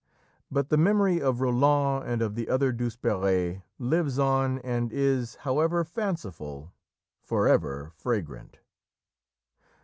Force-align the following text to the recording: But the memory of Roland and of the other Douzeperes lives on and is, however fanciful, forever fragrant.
But 0.49 0.69
the 0.69 0.77
memory 0.77 1.21
of 1.21 1.41
Roland 1.41 2.09
and 2.09 2.21
of 2.23 2.33
the 2.33 2.49
other 2.49 2.73
Douzeperes 2.73 3.61
lives 3.77 4.17
on 4.17 4.57
and 4.63 4.91
is, 4.91 5.35
however 5.35 5.83
fanciful, 5.83 6.73
forever 7.21 7.91
fragrant. 7.93 8.61